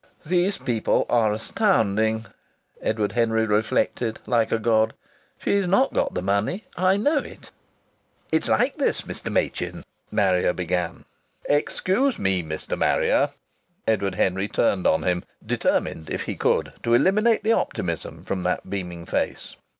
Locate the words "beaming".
18.67-19.05